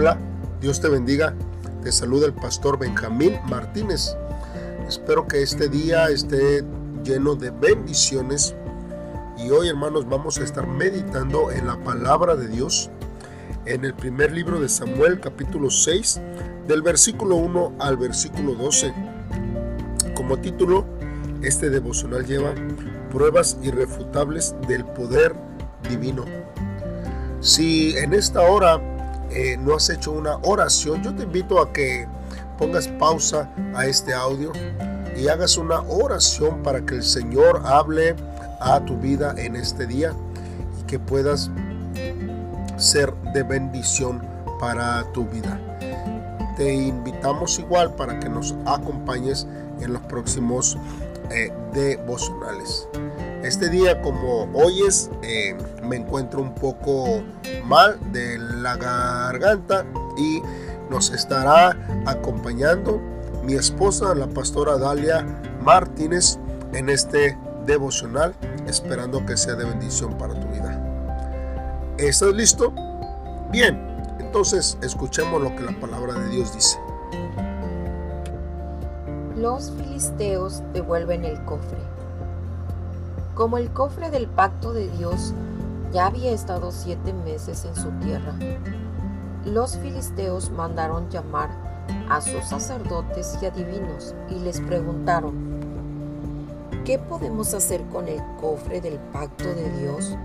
Hola, 0.00 0.16
Dios 0.60 0.80
te 0.80 0.88
bendiga. 0.88 1.34
Te 1.82 1.90
saluda 1.90 2.26
el 2.26 2.32
pastor 2.32 2.78
Benjamín 2.78 3.36
Martínez. 3.48 4.16
Espero 4.86 5.26
que 5.26 5.42
este 5.42 5.68
día 5.68 6.08
esté 6.08 6.62
lleno 7.02 7.34
de 7.34 7.50
bendiciones. 7.50 8.54
Y 9.38 9.50
hoy, 9.50 9.66
hermanos, 9.66 10.08
vamos 10.08 10.38
a 10.38 10.44
estar 10.44 10.68
meditando 10.68 11.50
en 11.50 11.66
la 11.66 11.76
palabra 11.82 12.36
de 12.36 12.46
Dios 12.46 12.90
en 13.66 13.84
el 13.84 13.92
primer 13.92 14.30
libro 14.30 14.60
de 14.60 14.68
Samuel, 14.68 15.18
capítulo 15.18 15.68
6, 15.68 16.20
del 16.68 16.82
versículo 16.82 17.34
1 17.34 17.72
al 17.80 17.96
versículo 17.96 18.54
12. 18.54 18.94
Como 20.14 20.38
título, 20.38 20.86
este 21.42 21.70
devocional 21.70 22.24
lleva 22.24 22.54
pruebas 23.10 23.58
irrefutables 23.64 24.54
del 24.68 24.84
poder 24.84 25.34
divino. 25.90 26.24
Si 27.40 27.96
en 27.96 28.14
esta 28.14 28.42
hora 28.42 28.80
eh, 29.30 29.56
no 29.58 29.74
has 29.74 29.90
hecho 29.90 30.12
una 30.12 30.36
oración, 30.38 31.02
yo 31.02 31.14
te 31.14 31.24
invito 31.24 31.60
a 31.60 31.72
que 31.72 32.06
pongas 32.58 32.88
pausa 32.88 33.48
a 33.74 33.86
este 33.86 34.14
audio 34.14 34.52
y 35.16 35.28
hagas 35.28 35.56
una 35.56 35.80
oración 35.82 36.62
para 36.62 36.84
que 36.84 36.96
el 36.96 37.02
Señor 37.02 37.62
hable 37.64 38.16
a 38.60 38.80
tu 38.80 38.96
vida 38.96 39.34
en 39.36 39.56
este 39.56 39.86
día 39.86 40.12
y 40.80 40.82
que 40.84 40.98
puedas 40.98 41.50
ser 42.76 43.12
de 43.34 43.42
bendición 43.42 44.22
para 44.60 45.04
tu 45.12 45.24
vida. 45.26 45.60
Te 46.56 46.74
invitamos 46.74 47.58
igual 47.58 47.94
para 47.94 48.18
que 48.18 48.28
nos 48.28 48.54
acompañes 48.66 49.46
en 49.80 49.92
los 49.92 50.02
próximos 50.02 50.76
eh, 51.30 51.52
devocionales. 51.72 52.88
Este 53.42 53.68
día, 53.68 54.00
como 54.02 54.48
hoy 54.52 54.82
es, 54.82 55.10
eh, 55.22 55.56
me 55.82 55.96
encuentro 55.96 56.42
un 56.42 56.54
poco 56.54 57.22
mal 57.64 57.98
de 58.12 58.36
la 58.36 58.76
garganta 58.76 59.84
y 60.16 60.42
nos 60.90 61.10
estará 61.10 61.76
acompañando 62.04 63.00
mi 63.44 63.54
esposa, 63.54 64.14
la 64.14 64.26
pastora 64.26 64.76
Dalia 64.76 65.24
Martínez, 65.62 66.38
en 66.72 66.88
este 66.88 67.38
devocional, 67.64 68.34
esperando 68.66 69.24
que 69.24 69.36
sea 69.36 69.54
de 69.54 69.64
bendición 69.64 70.18
para 70.18 70.34
tu 70.34 70.46
vida. 70.48 71.94
¿Estás 71.96 72.34
listo? 72.34 72.72
Bien, 73.52 73.80
entonces 74.18 74.76
escuchemos 74.82 75.40
lo 75.40 75.54
que 75.54 75.62
la 75.62 75.78
palabra 75.80 76.14
de 76.14 76.28
Dios 76.28 76.52
dice. 76.52 76.78
Los 79.36 79.70
filisteos 79.70 80.62
devuelven 80.72 81.24
el 81.24 81.42
cofre. 81.44 81.97
Como 83.38 83.56
el 83.56 83.70
cofre 83.70 84.10
del 84.10 84.26
pacto 84.26 84.72
de 84.72 84.88
Dios 84.88 85.32
ya 85.92 86.06
había 86.06 86.32
estado 86.32 86.72
siete 86.72 87.12
meses 87.12 87.64
en 87.64 87.76
su 87.76 87.88
tierra, 88.04 88.34
los 89.44 89.76
filisteos 89.76 90.50
mandaron 90.50 91.08
llamar 91.08 91.48
a 92.10 92.20
sus 92.20 92.42
sacerdotes 92.42 93.38
y 93.40 93.46
adivinos 93.46 94.16
y 94.28 94.40
les 94.40 94.60
preguntaron, 94.60 95.34
¿qué 96.84 96.98
podemos 96.98 97.54
hacer 97.54 97.80
con 97.92 98.08
el 98.08 98.20
cofre 98.40 98.80
del 98.80 98.98
pacto 99.12 99.44
de 99.44 99.70
Dios? 99.82 100.16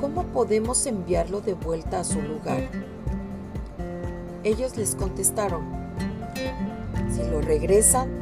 ¿Cómo 0.00 0.22
podemos 0.22 0.86
enviarlo 0.86 1.40
de 1.40 1.54
vuelta 1.54 1.98
a 1.98 2.04
su 2.04 2.22
lugar? 2.22 2.68
Ellos 4.44 4.76
les 4.76 4.94
contestaron, 4.94 5.64
si 7.10 7.28
lo 7.28 7.40
regresan, 7.40 8.17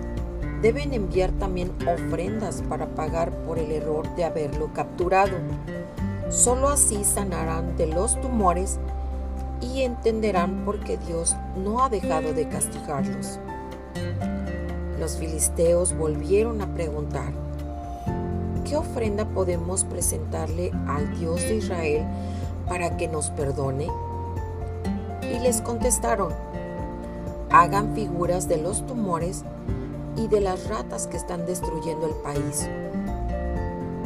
deben 0.62 0.92
enviar 0.94 1.30
también 1.32 1.72
ofrendas 1.86 2.62
para 2.68 2.86
pagar 2.86 3.30
por 3.44 3.58
el 3.58 3.72
error 3.72 4.14
de 4.16 4.24
haberlo 4.24 4.72
capturado. 4.72 5.36
Solo 6.28 6.68
así 6.68 7.04
sanarán 7.04 7.76
de 7.76 7.86
los 7.86 8.20
tumores 8.20 8.78
y 9.60 9.82
entenderán 9.82 10.64
por 10.64 10.80
qué 10.80 10.98
Dios 10.98 11.36
no 11.56 11.82
ha 11.82 11.88
dejado 11.88 12.32
de 12.32 12.48
castigarlos. 12.48 13.38
Los 14.98 15.18
filisteos 15.18 15.96
volvieron 15.96 16.60
a 16.62 16.74
preguntar, 16.74 17.32
¿qué 18.64 18.76
ofrenda 18.76 19.26
podemos 19.26 19.84
presentarle 19.84 20.72
al 20.88 21.18
Dios 21.18 21.40
de 21.42 21.56
Israel 21.56 22.06
para 22.66 22.96
que 22.96 23.08
nos 23.08 23.30
perdone? 23.30 23.88
Y 25.22 25.38
les 25.38 25.60
contestaron, 25.60 26.32
hagan 27.50 27.94
figuras 27.94 28.48
de 28.48 28.56
los 28.56 28.84
tumores 28.86 29.44
y 30.16 30.28
de 30.28 30.40
las 30.40 30.68
ratas 30.68 31.06
que 31.06 31.16
están 31.16 31.46
destruyendo 31.46 32.06
el 32.06 32.14
país. 32.14 32.68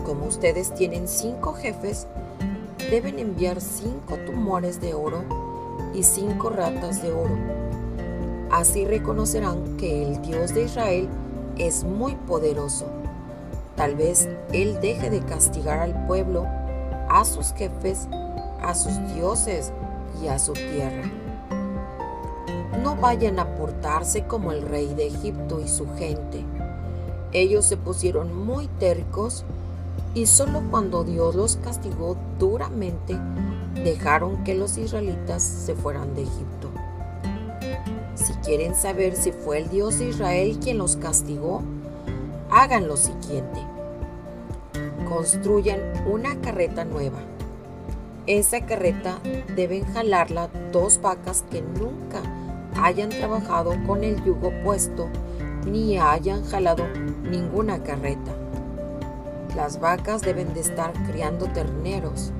Como 0.04 0.26
ustedes 0.26 0.74
tienen 0.74 1.06
cinco 1.06 1.52
jefes, 1.52 2.06
deben 2.90 3.18
enviar 3.18 3.60
cinco 3.60 4.16
tumores 4.26 4.80
de 4.80 4.94
oro 4.94 5.24
y 5.94 6.02
cinco 6.02 6.50
ratas 6.50 7.02
de 7.02 7.12
oro. 7.12 7.36
Así 8.50 8.84
reconocerán 8.84 9.76
que 9.76 10.02
el 10.02 10.22
Dios 10.22 10.54
de 10.54 10.64
Israel 10.64 11.08
es 11.56 11.84
muy 11.84 12.16
poderoso. 12.16 12.86
Tal 13.76 13.94
vez 13.94 14.28
Él 14.52 14.78
deje 14.80 15.10
de 15.10 15.20
castigar 15.20 15.78
al 15.78 16.06
pueblo, 16.06 16.46
a 17.08 17.24
sus 17.24 17.52
jefes, 17.52 18.08
a 18.60 18.74
sus 18.74 18.98
dioses 19.14 19.72
y 20.22 20.26
a 20.26 20.38
su 20.38 20.52
tierra 20.52 21.10
no 22.82 22.96
vayan 22.96 23.38
a 23.38 23.49
como 24.28 24.52
el 24.52 24.62
rey 24.62 24.94
de 24.94 25.08
Egipto 25.08 25.60
y 25.60 25.68
su 25.68 25.86
gente. 25.96 26.44
Ellos 27.32 27.66
se 27.66 27.76
pusieron 27.76 28.34
muy 28.46 28.68
tercos 28.78 29.44
y 30.14 30.26
solo 30.26 30.62
cuando 30.70 31.02
Dios 31.02 31.34
los 31.34 31.56
castigó 31.56 32.16
duramente 32.38 33.18
dejaron 33.74 34.44
que 34.44 34.54
los 34.54 34.78
israelitas 34.78 35.42
se 35.42 35.74
fueran 35.74 36.14
de 36.14 36.22
Egipto. 36.22 36.70
Si 38.14 38.32
quieren 38.44 38.74
saber 38.74 39.16
si 39.16 39.32
fue 39.32 39.58
el 39.58 39.68
Dios 39.68 39.98
de 39.98 40.08
Israel 40.08 40.58
quien 40.62 40.78
los 40.78 40.96
castigó, 40.96 41.62
hagan 42.50 42.86
lo 42.86 42.96
siguiente. 42.96 43.60
Construyan 45.08 45.80
una 46.10 46.40
carreta 46.40 46.84
nueva. 46.84 47.18
Esa 48.26 48.64
carreta 48.64 49.18
deben 49.56 49.84
jalarla 49.92 50.48
dos 50.72 51.00
vacas 51.00 51.44
que 51.50 51.60
nunca 51.60 52.22
hayan 52.82 53.10
trabajado 53.10 53.74
con 53.86 54.04
el 54.04 54.22
yugo 54.24 54.52
puesto 54.64 55.08
ni 55.66 55.98
hayan 55.98 56.44
jalado 56.44 56.86
ninguna 57.22 57.82
carreta. 57.82 58.32
Las 59.54 59.80
vacas 59.80 60.22
deben 60.22 60.54
de 60.54 60.60
estar 60.60 60.92
criando 61.10 61.46
terneros. 61.46 62.32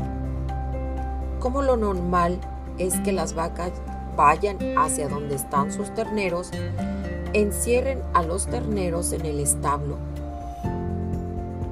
Como 1.38 1.62
lo 1.62 1.76
normal 1.76 2.38
es 2.78 2.98
que 3.00 3.12
las 3.12 3.34
vacas 3.34 3.72
vayan 4.16 4.58
hacia 4.78 5.08
donde 5.08 5.34
están 5.34 5.72
sus 5.72 5.92
terneros, 5.94 6.50
encierren 7.32 8.02
a 8.14 8.22
los 8.22 8.46
terneros 8.46 9.12
en 9.12 9.26
el 9.26 9.40
establo. 9.40 9.96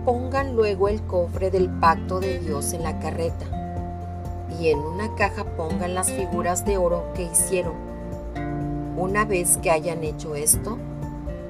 Pongan 0.04 0.54
luego 0.54 0.88
el 0.88 1.02
cofre 1.02 1.50
del 1.50 1.68
pacto 1.68 2.20
de 2.20 2.38
Dios 2.38 2.72
en 2.72 2.82
la 2.82 2.98
carreta 2.98 3.46
y 4.60 4.68
en 4.68 4.78
una 4.78 5.14
caja 5.14 5.44
pongan 5.44 5.94
las 5.94 6.10
figuras 6.10 6.64
de 6.64 6.78
oro 6.78 7.12
que 7.14 7.24
hicieron 7.24 7.87
una 8.98 9.24
vez 9.24 9.58
que 9.58 9.70
hayan 9.70 10.02
hecho 10.02 10.34
esto, 10.34 10.76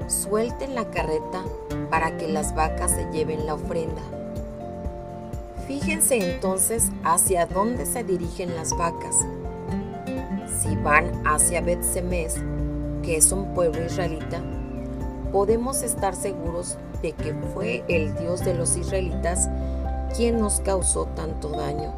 suelten 0.06 0.74
la 0.74 0.90
carreta 0.90 1.42
para 1.90 2.16
que 2.16 2.28
las 2.28 2.54
vacas 2.54 2.90
se 2.90 3.10
lleven 3.10 3.46
la 3.46 3.54
ofrenda. 3.54 4.02
Fíjense 5.66 6.34
entonces 6.34 6.90
hacia 7.04 7.46
dónde 7.46 7.86
se 7.86 8.04
dirigen 8.04 8.54
las 8.54 8.76
vacas. 8.76 9.16
Si 10.60 10.76
van 10.76 11.26
hacia 11.26 11.60
bet 11.60 11.80
que 13.02 13.16
es 13.16 13.32
un 13.32 13.54
pueblo 13.54 13.84
israelita, 13.84 14.42
podemos 15.32 15.82
estar 15.82 16.14
seguros 16.14 16.76
de 17.02 17.12
que 17.12 17.34
fue 17.54 17.84
el 17.88 18.14
Dios 18.16 18.44
de 18.44 18.54
los 18.54 18.76
israelitas 18.76 19.48
quien 20.16 20.38
nos 20.38 20.60
causó 20.60 21.06
tanto 21.06 21.50
daño. 21.50 21.94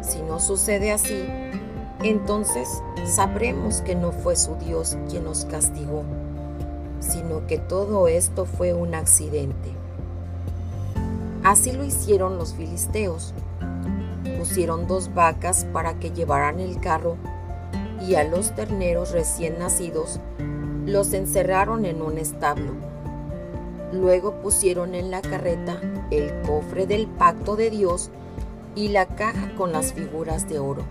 Si 0.00 0.22
no 0.22 0.38
sucede 0.38 0.92
así, 0.92 1.24
entonces 2.02 2.82
sabremos 3.04 3.80
que 3.80 3.94
no 3.94 4.12
fue 4.12 4.36
su 4.36 4.54
Dios 4.56 4.96
quien 5.08 5.24
nos 5.24 5.44
castigó, 5.46 6.04
sino 7.00 7.46
que 7.46 7.58
todo 7.58 8.06
esto 8.08 8.44
fue 8.44 8.74
un 8.74 8.94
accidente. 8.94 9.72
Así 11.42 11.72
lo 11.72 11.84
hicieron 11.84 12.38
los 12.38 12.54
filisteos. 12.54 13.32
Pusieron 14.38 14.86
dos 14.86 15.14
vacas 15.14 15.64
para 15.72 15.98
que 15.98 16.10
llevaran 16.10 16.60
el 16.60 16.80
carro 16.80 17.16
y 18.06 18.16
a 18.16 18.24
los 18.24 18.54
terneros 18.54 19.12
recién 19.12 19.58
nacidos 19.58 20.20
los 20.84 21.12
encerraron 21.12 21.84
en 21.84 22.02
un 22.02 22.18
establo. 22.18 22.72
Luego 23.92 24.34
pusieron 24.42 24.94
en 24.94 25.10
la 25.10 25.22
carreta 25.22 25.80
el 26.10 26.32
cofre 26.42 26.86
del 26.86 27.06
pacto 27.06 27.56
de 27.56 27.70
Dios 27.70 28.10
y 28.74 28.88
la 28.88 29.06
caja 29.06 29.54
con 29.56 29.72
las 29.72 29.92
figuras 29.94 30.48
de 30.48 30.58
oro 30.58 30.84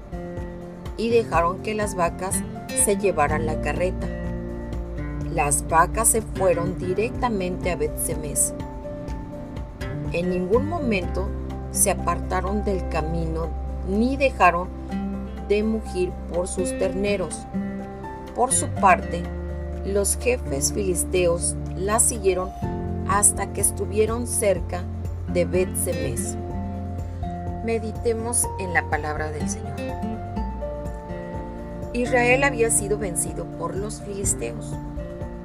y 0.97 1.09
dejaron 1.09 1.59
que 1.59 1.73
las 1.73 1.95
vacas 1.95 2.35
se 2.83 2.97
llevaran 2.97 3.45
la 3.45 3.61
carreta. 3.61 4.07
Las 5.33 5.67
vacas 5.67 6.09
se 6.09 6.21
fueron 6.21 6.77
directamente 6.77 7.71
a 7.71 7.75
Betsemes. 7.75 8.53
En 10.11 10.29
ningún 10.29 10.69
momento 10.69 11.27
se 11.71 11.91
apartaron 11.91 12.63
del 12.63 12.87
camino 12.89 13.49
ni 13.89 14.15
dejaron 14.17 14.69
de 15.49 15.63
mugir 15.63 16.11
por 16.33 16.47
sus 16.47 16.69
terneros. 16.77 17.45
Por 18.35 18.51
su 18.51 18.67
parte, 18.67 19.23
los 19.85 20.17
jefes 20.17 20.73
filisteos 20.73 21.55
la 21.75 21.99
siguieron 21.99 22.49
hasta 23.07 23.53
que 23.53 23.61
estuvieron 23.61 24.27
cerca 24.27 24.83
de 25.31 25.45
Bet-Semes. 25.45 26.37
Meditemos 27.63 28.47
en 28.59 28.73
la 28.73 28.89
palabra 28.89 29.31
del 29.31 29.49
Señor. 29.49 30.14
Israel 31.95 32.43
había 32.43 32.69
sido 32.71 32.97
vencido 32.97 33.45
por 33.57 33.73
los 33.73 34.01
filisteos, 34.01 34.73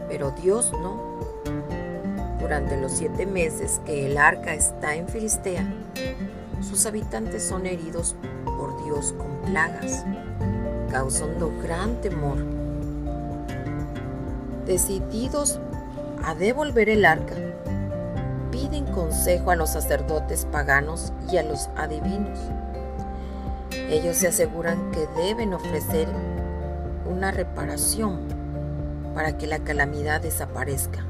pero 0.08 0.32
Dios 0.32 0.72
no. 0.72 1.20
Durante 2.40 2.76
los 2.76 2.90
siete 2.90 3.24
meses 3.24 3.80
que 3.86 4.06
el 4.06 4.18
arca 4.18 4.54
está 4.54 4.96
en 4.96 5.06
Filistea, 5.06 5.72
sus 6.60 6.86
habitantes 6.86 7.44
son 7.44 7.66
heridos 7.66 8.16
por 8.44 8.82
Dios 8.82 9.14
con 9.16 9.52
plagas, 9.52 10.04
causando 10.90 11.52
gran 11.62 12.00
temor. 12.00 12.38
Decididos 14.66 15.60
a 16.24 16.34
devolver 16.34 16.88
el 16.88 17.04
arca, 17.04 17.36
piden 18.50 18.86
consejo 18.86 19.52
a 19.52 19.56
los 19.56 19.70
sacerdotes 19.70 20.46
paganos 20.50 21.12
y 21.30 21.36
a 21.36 21.44
los 21.44 21.68
adivinos. 21.76 22.40
Ellos 23.88 24.16
se 24.16 24.26
aseguran 24.26 24.90
que 24.90 25.06
deben 25.22 25.54
ofrecer 25.54 26.08
una 27.10 27.30
reparación 27.30 28.20
para 29.14 29.36
que 29.36 29.46
la 29.46 29.58
calamidad 29.58 30.20
desaparezca. 30.20 31.00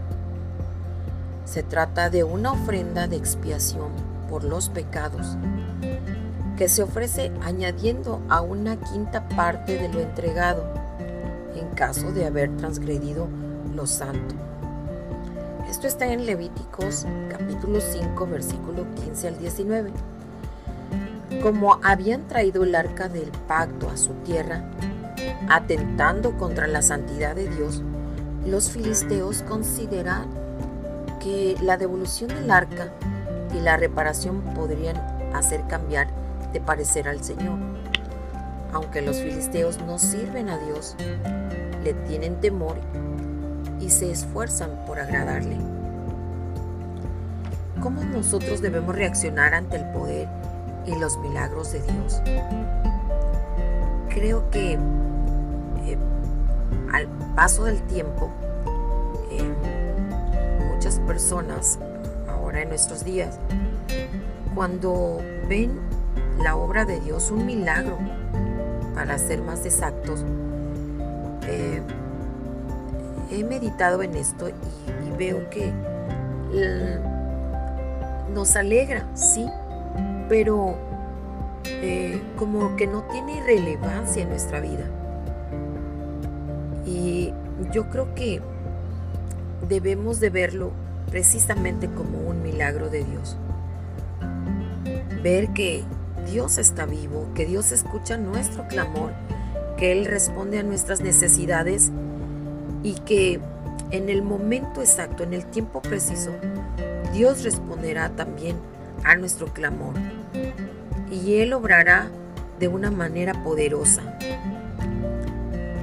Se 1.45 1.63
trata 1.63 2.11
de 2.11 2.25
una 2.25 2.53
ofrenda 2.53 3.07
de 3.07 3.17
expiación 3.17 3.91
por 4.29 4.45
los 4.45 4.69
pecados 4.69 5.37
que 6.57 6.69
se 6.69 6.83
ofrece 6.83 7.33
añadiendo 7.43 8.21
a 8.29 8.41
una 8.41 8.77
quinta 8.77 9.29
parte 9.29 9.79
de 9.79 9.89
lo 9.89 10.01
entregado 10.01 10.65
en 11.55 11.69
caso 11.75 12.13
de 12.13 12.27
haber 12.27 12.57
transgredido 12.57 13.29
lo 13.75 13.87
santo. 13.87 14.35
Esto 15.69 15.87
está 15.87 16.13
en 16.13 16.27
Levíticos 16.27 17.07
capítulo 17.31 17.81
5 17.81 18.27
versículo 18.27 18.87
15 19.05 19.29
al 19.29 19.39
19. 19.39 19.91
Como 21.43 21.79
habían 21.83 22.27
traído 22.29 22.65
el 22.65 22.75
arca 22.75 23.09
del 23.09 23.31
pacto 23.49 23.89
a 23.89 23.97
su 23.97 24.13
tierra, 24.25 24.63
atentando 25.49 26.37
contra 26.37 26.67
la 26.67 26.83
santidad 26.83 27.35
de 27.35 27.49
Dios, 27.49 27.83
los 28.47 28.71
filisteos 28.71 29.43
consideran 29.43 30.27
que 31.21 31.57
la 31.63 31.77
devolución 31.77 32.29
del 32.29 32.51
arca 32.51 32.93
y 33.55 33.61
la 33.61 33.77
reparación 33.77 34.41
podrían 34.55 34.97
hacer 35.35 35.67
cambiar 35.69 36.09
de 36.53 36.61
parecer 36.61 37.09
al 37.09 37.23
Señor. 37.23 37.59
Aunque 38.73 39.03
los 39.03 39.19
filisteos 39.19 39.79
no 39.83 39.99
sirven 39.99 40.49
a 40.49 40.59
Dios, 40.59 40.97
le 41.85 41.95
tienen 41.95 42.41
temor 42.41 42.77
y 43.81 43.91
se 43.91 44.11
esfuerzan 44.11 44.71
por 44.87 45.01
agradarle. 45.01 45.57
¿Cómo 47.83 48.05
nosotros 48.05 48.61
debemos 48.61 48.95
reaccionar 48.95 49.55
ante 49.55 49.77
el 49.77 49.85
poder 49.93 50.29
y 50.87 50.95
los 50.97 51.19
milagros 51.19 51.73
de 51.73 51.81
Dios? 51.81 52.21
Creo 54.11 54.51
que 54.51 54.79
al 56.93 57.07
paso 57.35 57.65
del 57.65 57.81
tiempo, 57.83 58.31
eh, 59.31 59.55
muchas 60.73 60.99
personas 61.01 61.79
ahora 62.29 62.63
en 62.63 62.69
nuestros 62.69 63.05
días, 63.05 63.39
cuando 64.55 65.21
ven 65.49 65.79
la 66.43 66.57
obra 66.57 66.85
de 66.85 67.01
Dios 67.01 67.31
un 67.31 67.47
milagro, 67.47 67.99
para 68.95 69.17
ser 69.19 69.41
más 69.43 69.65
exactos, 69.65 70.25
eh, 71.49 71.81
he 73.31 73.45
meditado 73.45 74.03
en 74.03 74.15
esto 74.15 74.49
y, 74.49 74.55
veo 75.19 75.51
que 75.51 75.71
nos 78.33 78.57
alegra, 78.57 79.07
sí, 79.15 79.47
pero 80.31 80.77
eh, 81.67 82.23
como 82.39 82.75
que 82.77 82.87
no 82.87 83.03
tiene 83.03 83.43
relevancia 83.43 84.23
en 84.23 84.31
nuestra 84.31 84.61
vida. 84.61 84.85
Yo 87.73 87.89
creo 87.91 88.15
que 88.15 88.41
debemos 89.69 90.21
de 90.21 90.31
verlo 90.31 90.73
precisamente 91.11 91.89
como 91.89 92.19
un 92.19 92.43
milagro 92.43 92.89
de 92.89 93.05
Dios. 93.05 93.37
Ver 95.23 95.51
que 95.51 95.85
Dios 96.31 96.59
está 96.59 96.87
vivo, 96.87 97.29
que 97.35 97.47
Dios 97.47 97.73
escucha 97.73 98.17
nuestro 98.17 98.67
clamor, 98.69 99.13
que 99.77 99.93
Él 99.93 100.07
responde 100.07 100.59
a 100.59 100.63
nuestras 100.63 101.01
necesidades 101.01 101.91
y 102.83 102.95
que 102.95 103.41
en 103.91 104.09
el 104.09 104.23
momento 104.23 104.81
exacto, 104.81 105.25
en 105.25 105.35
el 105.35 105.45
tiempo 105.47 105.83
preciso, 105.83 106.31
Dios 107.13 107.43
responderá 107.43 108.11
también 108.11 108.57
a 109.05 109.17
nuestro 109.17 109.47
clamor 109.49 109.95
y 111.11 111.37
Él 111.37 111.53
obrará 111.53 112.09
de 112.59 112.69
una 112.69 112.91
manera 112.91 113.43
poderosa. 113.43 114.03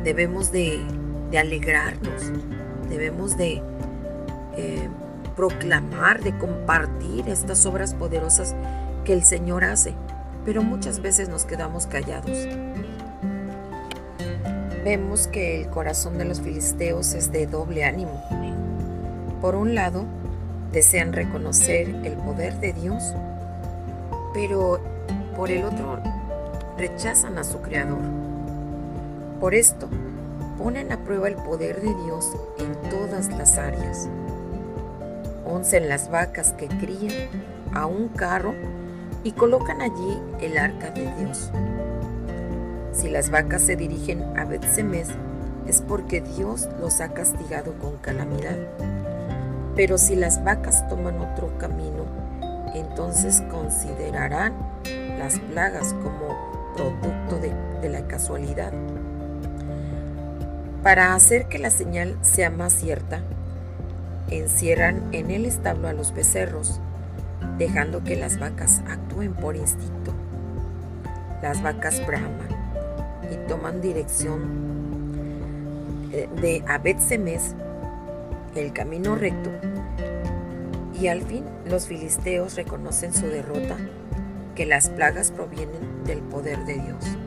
Debemos 0.03 0.51
de, 0.51 0.79
alegrarnos, 1.35 2.31
debemos 2.89 3.37
de 3.37 3.61
eh, 4.55 4.89
proclamar, 5.35 6.23
de 6.23 6.37
compartir 6.37 7.27
estas 7.29 7.65
obras 7.65 7.93
poderosas 7.93 8.55
que 9.03 9.13
el 9.13 9.23
Señor 9.23 9.63
hace, 9.63 9.93
pero 10.45 10.63
muchas 10.63 11.01
veces 11.01 11.29
nos 11.29 11.45
quedamos 11.45 11.87
callados. 11.87 12.47
Vemos 14.83 15.27
que 15.27 15.61
el 15.61 15.69
corazón 15.69 16.17
de 16.17 16.25
los 16.25 16.41
filisteos 16.41 17.13
es 17.13 17.31
de 17.31 17.45
doble 17.45 17.83
ánimo. 17.83 18.23
Por 19.41 19.55
un 19.55 19.75
lado, 19.75 20.05
desean 20.71 21.13
reconocer 21.13 21.89
el 22.03 22.13
poder 22.13 22.59
de 22.59 22.73
Dios, 22.73 23.03
pero 24.33 24.79
por 25.35 25.51
el 25.51 25.65
otro 25.65 25.99
rechazan 26.77 27.37
a 27.37 27.43
su 27.43 27.61
Creador. 27.61 28.01
Por 29.39 29.53
esto, 29.53 29.87
ponen 30.57 30.91
a 30.91 31.03
prueba 31.03 31.27
el 31.27 31.35
poder 31.35 31.81
de 31.81 31.93
Dios 32.03 32.31
en 32.57 32.89
todas 32.89 33.29
las 33.29 33.57
áreas. 33.57 34.09
Oncen 35.45 35.87
las 35.87 36.09
vacas 36.09 36.53
que 36.53 36.67
crían 36.67 37.29
a 37.73 37.85
un 37.85 38.09
carro 38.09 38.53
y 39.23 39.31
colocan 39.31 39.81
allí 39.81 40.19
el 40.41 40.57
arca 40.57 40.91
de 40.91 41.13
Dios. 41.15 41.51
Si 42.91 43.09
las 43.09 43.29
vacas 43.29 43.61
se 43.61 43.75
dirigen 43.75 44.23
a 44.37 44.45
Betsemes, 44.45 45.09
es 45.67 45.81
porque 45.81 46.21
Dios 46.21 46.67
los 46.79 47.01
ha 47.01 47.09
castigado 47.09 47.73
con 47.79 47.97
calamidad. 47.97 48.57
Pero 49.75 49.97
si 49.97 50.15
las 50.15 50.43
vacas 50.43 50.87
toman 50.89 51.19
otro 51.19 51.55
camino, 51.59 52.05
entonces 52.73 53.43
considerarán 53.51 54.53
las 55.19 55.39
plagas 55.39 55.93
como 55.93 56.73
producto 56.75 57.37
de, 57.39 57.53
de 57.81 57.89
la 57.89 58.07
casualidad. 58.07 58.73
Para 60.83 61.15
hacer 61.15 61.47
que 61.47 61.59
la 61.59 61.69
señal 61.69 62.17
sea 62.21 62.49
más 62.49 62.73
cierta, 62.73 63.21
encierran 64.29 65.03
en 65.11 65.31
el 65.31 65.45
establo 65.45 65.87
a 65.87 65.93
los 65.93 66.13
becerros, 66.13 66.79
dejando 67.57 68.03
que 68.03 68.15
las 68.15 68.39
vacas 68.39 68.81
actúen 68.87 69.33
por 69.33 69.55
instinto. 69.55 70.13
Las 71.41 71.61
vacas 71.61 72.05
braman 72.05 72.47
y 73.31 73.47
toman 73.47 73.81
dirección 73.81 74.67
eh, 76.13 76.29
de 76.41 76.63
Abed 76.67 76.99
Semes, 76.99 77.55
el 78.55 78.71
camino 78.73 79.15
recto, 79.15 79.49
y 80.99 81.07
al 81.07 81.21
fin 81.21 81.43
los 81.69 81.87
filisteos 81.87 82.55
reconocen 82.55 83.13
su 83.13 83.27
derrota, 83.27 83.77
que 84.55 84.65
las 84.65 84.89
plagas 84.89 85.31
provienen 85.31 86.03
del 86.05 86.19
poder 86.19 86.65
de 86.65 86.73
Dios. 86.73 87.17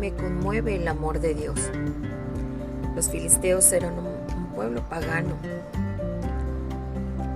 Me 0.00 0.12
conmueve 0.12 0.76
el 0.76 0.86
amor 0.88 1.20
de 1.20 1.34
Dios. 1.34 1.58
Los 2.94 3.08
filisteos 3.08 3.72
eran 3.72 3.94
un, 3.94 4.16
pueblo 4.54 4.80
pagano 4.88 5.34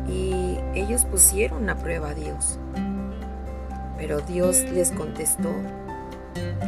y 0.09 0.57
ellos 0.75 1.05
pusieron 1.05 1.69
a 1.69 1.77
prueba 1.77 2.11
a 2.11 2.15
Dios. 2.15 2.59
Pero 3.99 4.21
Dios 4.23 4.63
les 4.73 4.91
contestó, 4.91 5.51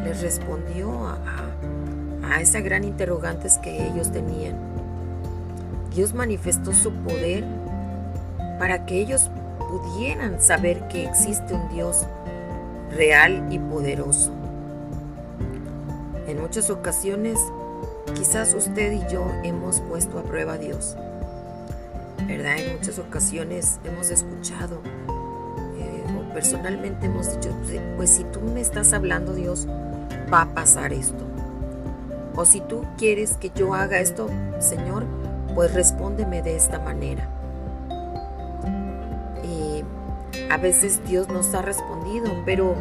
les 0.05 0.21
respondió 0.21 1.09
a, 1.09 1.19
a, 2.23 2.41
esa 2.43 2.61
gran 2.61 2.85
interrogantes 2.85 3.57
que 3.59 3.87
ellos 3.87 4.13
tenían. 4.13 4.57
Dios 5.95 6.13
manifestó 6.13 6.75
su 6.75 6.93
poder 6.93 7.45
para 8.59 8.85
que 8.85 9.01
ellos 9.01 9.31
pudieran 9.59 10.39
saber 10.41 10.87
que 10.89 11.05
existe 11.07 11.55
un 11.55 11.67
Dios 11.71 12.07
real 12.95 13.47
y 13.51 13.59
poderoso. 13.59 14.42
En 16.33 16.41
muchas 16.41 16.71
ocasiones, 16.71 17.39
quizás 18.15 18.55
usted 18.55 18.93
y 18.93 19.13
yo 19.13 19.23
hemos 19.45 19.81
puesto 19.81 20.19
a 20.19 20.23
prueba 20.23 20.55
a 20.55 20.59
Dios. 20.59 20.97
¿Verdad? 22.27 22.57
En 22.57 22.79
muchas 22.79 22.99
ocasiones 22.99 23.79
hemos 23.85 24.11
escuchado 24.11 24.81
eh, 25.79 26.03
personalmente 26.33 27.05
hemos 27.05 27.35
dicho, 27.35 27.55
pues 27.99 28.09
si 28.09 28.25
tú 28.25 28.41
me 28.41 28.63
estás 28.63 28.95
hablando 28.95 29.35
Dios, 29.35 29.69
va 30.33 30.41
a 30.41 30.55
pasar 30.55 30.95
esto. 30.95 31.23
O 32.35 32.47
si 32.47 32.63
tú 32.63 32.87
quieres 32.97 33.37
que 33.37 33.51
yo 33.55 33.75
haga 33.75 34.01
esto, 34.01 34.31
Señor, 34.59 35.05
pues 35.55 35.75
respóndeme 35.75 36.41
de 36.41 36.57
esta 36.57 36.79
manera. 36.79 37.29
Y 39.45 39.85
a 40.51 40.57
veces 40.57 41.05
Dios 41.05 41.29
nos 41.29 41.55
ha 41.55 41.61
respondido, 41.61 42.33
pero 42.47 42.75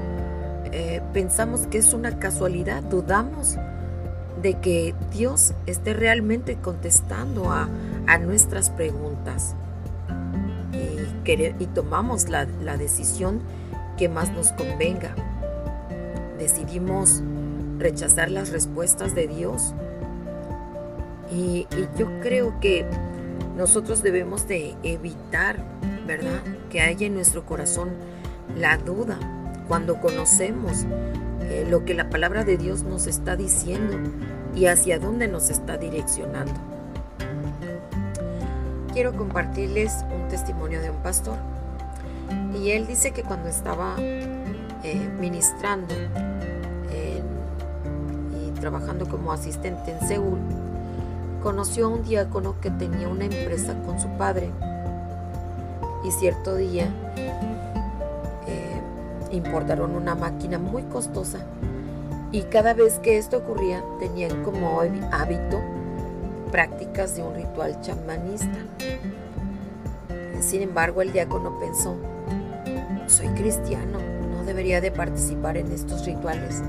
eh, 0.71 1.01
pensamos 1.13 1.67
que 1.67 1.77
es 1.77 1.93
una 1.93 2.19
casualidad, 2.19 2.83
dudamos 2.83 3.57
de 4.41 4.55
que 4.55 4.95
Dios 5.11 5.53
esté 5.65 5.93
realmente 5.93 6.55
contestando 6.55 7.51
a, 7.51 7.69
nuestras 8.19 8.69
preguntas 8.69 9.55
y, 10.73 11.65
tomamos 11.67 12.27
la, 12.27 12.45
decisión 12.77 13.39
que 13.97 14.09
más 14.09 14.31
nos 14.31 14.51
convenga. 14.51 15.15
Decidimos 16.37 17.21
rechazar 17.77 18.29
las 18.29 18.51
respuestas 18.51 19.15
de 19.15 19.27
Dios 19.27 19.73
y, 21.31 21.67
y, 21.77 21.87
yo 21.97 22.07
creo 22.21 22.59
que 22.59 22.85
nosotros 23.55 24.03
debemos 24.03 24.47
de 24.47 24.75
evitar, 24.83 25.63
¿verdad? 26.05 26.41
Que 26.69 26.81
haya 26.81 27.07
en 27.07 27.13
nuestro 27.13 27.45
corazón 27.45 27.89
la 28.57 28.77
duda 28.77 29.17
cuando 29.71 30.01
conocemos 30.01 30.85
eh, 31.43 31.65
lo 31.69 31.85
que 31.85 31.93
la 31.93 32.09
palabra 32.09 32.43
de 32.43 32.57
Dios 32.57 32.83
nos 32.83 33.07
está 33.07 33.37
diciendo 33.37 33.97
y 34.53 34.65
hacia 34.65 34.99
dónde 34.99 35.29
nos 35.29 35.49
está 35.49 35.77
direccionando. 35.77 36.51
Quiero 38.91 39.15
compartirles 39.15 39.93
un 40.13 40.27
testimonio 40.27 40.81
de 40.81 40.89
un 40.89 40.97
pastor. 40.97 41.37
Y 42.53 42.71
él 42.71 42.85
dice 42.85 43.11
que 43.11 43.23
cuando 43.23 43.47
estaba 43.47 43.95
eh, 43.97 45.09
ministrando 45.21 45.95
y 48.35 48.51
trabajando 48.59 49.07
como 49.07 49.31
asistente 49.31 49.91
en 49.91 50.05
Seúl, 50.05 50.39
conoció 51.41 51.85
a 51.85 51.89
un 51.91 52.03
diácono 52.03 52.59
que 52.59 52.71
tenía 52.71 53.07
una 53.07 53.23
empresa 53.23 53.73
con 53.85 54.01
su 54.01 54.09
padre. 54.17 54.49
Y 56.03 56.11
cierto 56.11 56.57
día 56.57 56.91
importaron 59.31 59.95
una 59.95 60.15
máquina 60.15 60.57
muy 60.59 60.83
costosa 60.83 61.39
y 62.31 62.43
cada 62.43 62.73
vez 62.73 62.99
que 62.99 63.17
esto 63.17 63.37
ocurría 63.37 63.83
tenían 63.99 64.43
como 64.43 64.81
hábito 65.11 65.59
prácticas 66.51 67.15
de 67.15 67.23
un 67.23 67.35
ritual 67.35 67.79
chamanista. 67.81 68.57
Sin 70.39 70.61
embargo, 70.61 71.01
el 71.01 71.11
diácono 71.11 71.59
pensó, 71.59 71.95
soy 73.07 73.27
cristiano, 73.29 73.99
no 74.33 74.43
debería 74.43 74.81
de 74.81 74.91
participar 74.91 75.57
en 75.57 75.71
estos 75.71 76.05
rituales. 76.05 76.61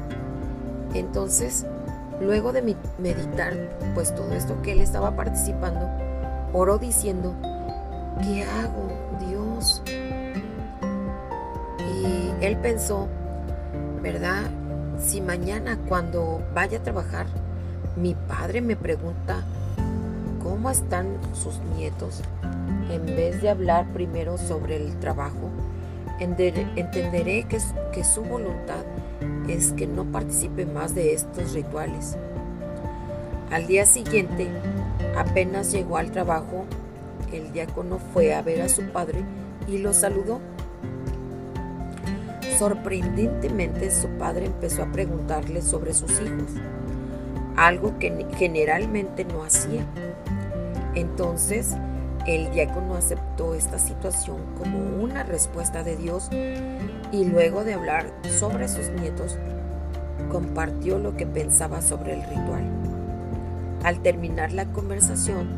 Entonces, 0.94 1.64
luego 2.20 2.52
de 2.52 2.76
meditar 2.98 3.54
pues 3.94 4.14
todo 4.14 4.32
esto 4.32 4.60
que 4.62 4.72
él 4.72 4.80
estaba 4.80 5.16
participando, 5.16 5.88
oró 6.52 6.78
diciendo, 6.78 7.34
¿qué 8.22 8.44
hago, 8.44 8.88
Él 12.42 12.56
pensó, 12.56 13.06
¿verdad? 14.02 14.50
Si 14.98 15.20
mañana 15.20 15.78
cuando 15.88 16.42
vaya 16.52 16.78
a 16.78 16.82
trabajar, 16.82 17.26
mi 17.96 18.16
padre 18.16 18.60
me 18.60 18.74
pregunta 18.74 19.44
cómo 20.42 20.68
están 20.68 21.06
sus 21.34 21.60
nietos, 21.76 22.20
en 22.90 23.06
vez 23.06 23.40
de 23.42 23.48
hablar 23.48 23.86
primero 23.92 24.38
sobre 24.38 24.76
el 24.76 24.98
trabajo, 24.98 25.50
entenderé 26.18 27.44
que, 27.44 27.60
su 28.02 28.22
voluntad 28.22 28.84
es 29.48 29.72
que 29.72 29.86
no 29.86 30.04
participe 30.04 30.66
más 30.66 30.96
de 30.96 31.14
estos 31.14 31.52
rituales. 31.52 32.16
Al 33.52 33.68
día 33.68 33.86
siguiente, 33.86 34.48
apenas 35.16 35.70
llegó 35.70 35.96
al 35.96 36.10
trabajo, 36.10 36.64
el 37.32 37.52
diácono 37.52 38.00
fue 38.12 38.34
a 38.34 38.42
ver 38.42 38.62
a 38.62 38.68
su 38.68 38.82
padre 38.90 39.22
y 39.68 39.78
lo 39.78 39.92
saludó. 39.92 40.40
Sorprendentemente 42.58 43.90
su 43.90 44.08
padre 44.18 44.46
empezó 44.46 44.82
a 44.82 44.92
preguntarle 44.92 45.62
sobre 45.62 45.94
sus 45.94 46.10
hijos, 46.20 46.50
algo 47.56 47.98
que 47.98 48.26
generalmente 48.36 49.24
no 49.24 49.42
hacía. 49.42 49.84
Entonces, 50.94 51.74
el 52.26 52.50
diácono 52.52 52.94
aceptó 52.94 53.54
esta 53.54 53.78
situación 53.78 54.38
como 54.58 54.78
una 55.02 55.22
respuesta 55.22 55.82
de 55.82 55.96
Dios 55.96 56.28
y 57.10 57.24
luego 57.24 57.64
de 57.64 57.74
hablar 57.74 58.06
sobre 58.38 58.68
sus 58.68 58.88
nietos, 58.90 59.36
compartió 60.30 60.98
lo 60.98 61.16
que 61.16 61.26
pensaba 61.26 61.82
sobre 61.82 62.14
el 62.14 62.22
ritual. 62.22 62.64
Al 63.82 64.00
terminar 64.02 64.52
la 64.52 64.66
conversación, 64.66 65.48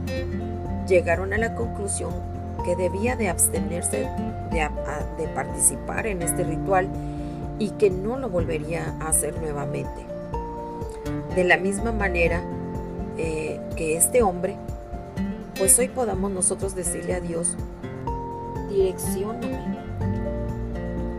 llegaron 0.88 1.32
a 1.32 1.38
la 1.38 1.54
conclusión 1.54 2.12
que 2.64 2.76
debía 2.76 3.16
de 3.16 3.28
abstenerse 3.28 4.08
de, 4.54 5.28
participar 5.34 6.06
en 6.06 6.22
este 6.22 6.44
ritual 6.44 6.88
y 7.58 7.70
que 7.70 7.90
no 7.90 8.16
lo 8.16 8.28
volvería 8.28 8.94
a 9.00 9.08
hacer 9.08 9.36
nuevamente. 9.40 10.06
De 11.34 11.44
la 11.44 11.56
misma 11.56 11.92
manera 11.92 12.42
eh, 13.18 13.60
que 13.76 13.96
este 13.96 14.22
hombre, 14.22 14.56
pues 15.58 15.78
hoy 15.78 15.88
podamos 15.88 16.30
nosotros 16.30 16.74
decirle 16.74 17.14
a 17.14 17.20
Dios, 17.20 17.56
direccioname 18.70 19.78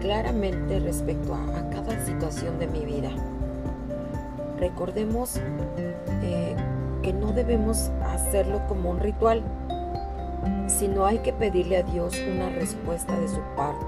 claramente 0.01 0.79
respecto 0.79 1.33
a, 1.33 1.69
cada 1.71 2.05
situación 2.05 2.59
de 2.59 2.67
mi 2.67 2.85
vida. 2.85 3.09
Recordemos 4.59 5.37
eh, 6.21 6.55
que 7.01 7.11
no 7.11 7.33
debemos 7.33 7.89
hacerlo 8.13 8.61
como 8.67 8.91
un 8.91 8.99
ritual, 8.99 9.41
sino 10.77 11.05
hay 11.05 11.19
que 11.19 11.33
pedirle 11.33 11.77
a 11.77 11.83
Dios 11.83 12.15
una 12.19 12.49
respuesta 12.49 13.17
de 13.19 13.27
su 13.27 13.39
parte 13.55 13.85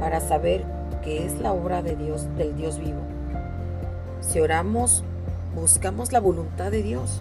para 0.00 0.20
saber 0.20 0.64
que 1.04 1.26
es 1.26 1.38
la 1.40 1.52
obra 1.52 1.82
de 1.82 1.96
Dios, 1.96 2.26
del 2.36 2.56
Dios 2.56 2.78
vivo. 2.78 3.00
Si 4.20 4.40
oramos, 4.40 5.04
buscamos 5.54 6.12
la 6.12 6.20
voluntad 6.20 6.70
de 6.70 6.82
Dios, 6.82 7.18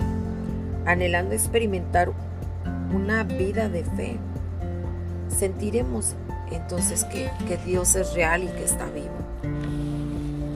anhelando 0.86 1.34
experimentar 1.34 2.12
una 2.94 3.24
vida 3.24 3.70
de 3.70 3.84
fe, 3.84 4.18
sentiremos 5.28 6.16
entonces 6.52 7.04
que, 7.06 7.30
que 7.48 7.58
Dios 7.58 7.96
es 7.96 8.14
real 8.14 8.44
y 8.44 8.48
que 8.48 8.64
está 8.64 8.86
vivo. 8.86 9.10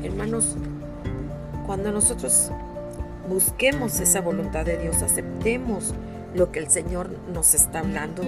Hermanos, 0.03 0.55
cuando 1.65 1.91
nosotros 1.91 2.51
busquemos 3.27 3.99
esa 3.99 4.21
voluntad 4.21 4.65
de 4.65 4.77
Dios, 4.77 5.01
aceptemos 5.01 5.93
lo 6.35 6.51
que 6.51 6.59
el 6.59 6.69
Señor 6.69 7.09
nos 7.33 7.55
está 7.55 7.79
hablando 7.79 8.23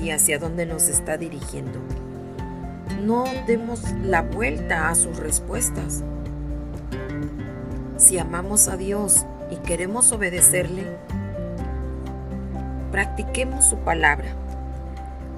y 0.00 0.10
hacia 0.10 0.38
dónde 0.38 0.66
nos 0.66 0.88
está 0.88 1.16
dirigiendo. 1.18 1.78
No 3.04 3.24
demos 3.46 3.82
la 4.04 4.22
vuelta 4.22 4.88
a 4.88 4.94
sus 4.94 5.18
respuestas. 5.18 6.02
Si 7.96 8.18
amamos 8.18 8.68
a 8.68 8.76
Dios 8.76 9.26
y 9.50 9.56
queremos 9.56 10.12
obedecerle, 10.12 10.84
practiquemos 12.90 13.64
su 13.64 13.76
palabra. 13.78 14.34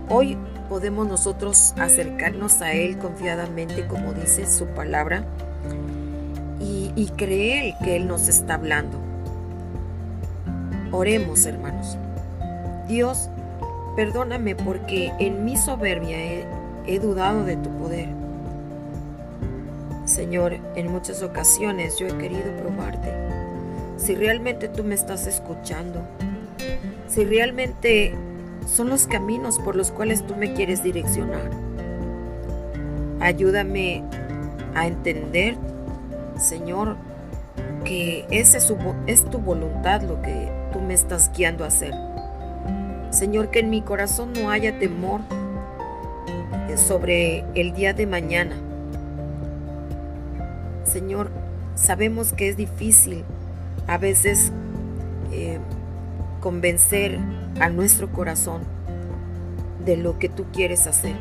Hoy 0.08 0.38
podemos 0.68 1.06
nosotros 1.08 1.74
acercarnos 1.78 2.60
a 2.60 2.72
Él 2.72 2.98
confiadamente, 2.98 3.86
como 3.86 4.12
dice 4.12 4.46
su 4.46 4.66
palabra, 4.66 5.24
y, 6.60 7.08
creer 7.16 7.74
que 7.82 7.96
Él 7.96 8.06
nos 8.06 8.28
está 8.28 8.54
hablando. 8.54 8.98
Oremos, 10.92 11.44
hermanos. 11.44 11.98
Dios, 12.88 13.30
perdóname 13.96 14.54
porque 14.54 15.12
en 15.18 15.44
mi 15.44 15.56
soberbia 15.56 16.18
he, 16.86 16.98
dudado 16.98 17.44
de 17.44 17.56
tu 17.56 17.70
poder. 17.78 18.08
Señor, 20.04 20.58
en 20.74 20.92
muchas 20.92 21.22
ocasiones 21.22 21.98
yo 21.98 22.06
he 22.06 22.18
querido 22.18 22.52
probarte. 22.60 23.10
Si 23.96 24.14
realmente 24.14 24.68
tú 24.68 24.84
me 24.84 24.94
estás 24.94 25.26
escuchando, 25.26 26.00
si 27.08 27.24
realmente 27.24 28.14
son 28.66 28.90
los 28.90 29.06
caminos 29.06 29.58
por 29.58 29.76
los 29.76 29.90
cuales 29.90 30.26
tú 30.26 30.36
me 30.36 30.52
quieres 30.52 30.82
direccionar. 30.82 31.50
Ayúdame 33.20 34.02
a 34.74 34.86
entender, 34.86 35.56
Señor, 36.38 36.96
que 37.84 38.26
ese 38.30 38.58
es 39.06 39.24
tu 39.30 39.38
voluntad 39.38 40.02
lo 40.02 40.20
que 40.20 40.50
tú 40.72 40.80
me 40.80 40.92
estás 40.92 41.30
guiando 41.34 41.64
a 41.64 41.68
hacer. 41.68 41.94
Señor, 43.14 43.50
que 43.50 43.60
en 43.60 43.70
mi 43.70 43.80
corazón 43.80 44.32
no 44.32 44.50
haya 44.50 44.78
temor 44.78 45.20
sobre 46.76 47.44
el 47.54 47.72
día 47.72 47.94
de 47.94 48.06
mañana. 48.06 48.56
Señor, 50.84 51.30
sabemos 51.74 52.32
que 52.32 52.48
es 52.48 52.56
difícil 52.56 53.24
a 53.86 53.98
veces 53.98 54.52
eh, 55.32 55.58
convencer 56.40 57.18
a 57.60 57.68
nuestro 57.68 58.10
corazón 58.10 58.62
de 59.84 59.96
lo 59.96 60.18
que 60.18 60.28
tú 60.28 60.46
quieres 60.52 60.86
hacer. 60.86 61.14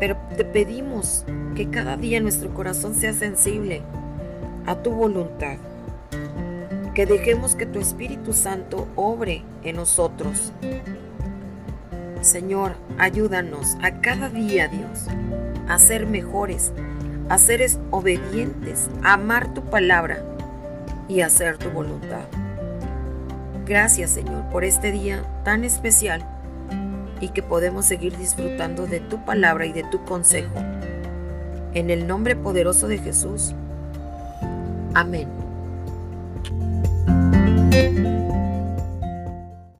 Pero 0.00 0.16
te 0.36 0.44
pedimos 0.44 1.24
que 1.54 1.68
cada 1.68 1.96
día 1.96 2.20
nuestro 2.20 2.52
corazón 2.54 2.94
sea 2.94 3.12
sensible 3.12 3.82
a 4.66 4.76
tu 4.76 4.90
voluntad. 4.90 5.58
Que 6.94 7.06
dejemos 7.06 7.54
que 7.54 7.66
tu 7.66 7.78
Espíritu 7.78 8.32
Santo 8.32 8.86
obre 8.96 9.44
en 9.62 9.76
nosotros. 9.76 10.52
Señor, 12.20 12.74
ayúdanos 12.98 13.76
a 13.82 14.00
cada 14.00 14.28
día, 14.28 14.68
Dios, 14.68 15.06
a 15.68 15.78
ser 15.78 16.06
mejores, 16.06 16.72
a 17.28 17.38
ser 17.38 17.64
obedientes, 17.90 18.90
a 19.02 19.14
amar 19.14 19.54
tu 19.54 19.62
palabra 19.62 20.22
y 21.08 21.22
a 21.22 21.26
hacer 21.26 21.58
tu 21.58 21.70
voluntad. 21.70 22.24
Gracias, 23.66 24.10
Señor, 24.10 24.48
por 24.50 24.64
este 24.64 24.92
día 24.92 25.22
tan 25.44 25.64
especial 25.64 26.22
y 27.20 27.28
que 27.28 27.42
podemos 27.42 27.86
seguir 27.86 28.16
disfrutando 28.18 28.86
de 28.86 29.00
tu 29.00 29.24
palabra 29.24 29.64
y 29.64 29.72
de 29.72 29.84
tu 29.84 30.04
consejo. 30.04 30.58
En 31.72 31.88
el 31.88 32.06
nombre 32.06 32.36
poderoso 32.36 32.86
de 32.86 32.98
Jesús. 32.98 33.54
Amén. 34.94 35.41